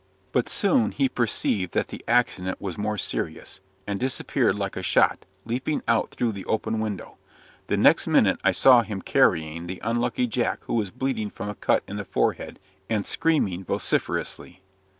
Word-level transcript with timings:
But 0.31 0.49
soon 0.49 0.93
he 0.93 1.07
perceived 1.07 1.73
that 1.75 1.89
the 1.89 2.03
accident 2.07 2.59
was 2.59 2.75
more 2.75 2.97
serious; 2.97 3.59
and 3.85 3.99
disappeared 3.99 4.57
like 4.57 4.75
a 4.75 4.81
shot, 4.81 5.27
leaping 5.45 5.83
out 5.87 6.09
through 6.09 6.31
the 6.31 6.43
open 6.45 6.79
window. 6.79 7.19
The 7.67 7.77
next 7.77 8.07
minute 8.07 8.39
I 8.43 8.51
saw 8.51 8.81
him 8.81 9.03
carrying 9.03 9.57
in 9.57 9.67
the 9.67 9.79
unlucky 9.83 10.25
Jack, 10.25 10.61
who 10.63 10.73
was 10.73 10.89
bleeding 10.89 11.29
from 11.29 11.49
a 11.49 11.53
cut 11.53 11.83
in 11.87 11.97
the 11.97 12.03
forehead, 12.05 12.57
and 12.89 13.05
screaming 13.05 13.63
vociferously. 13.63 14.63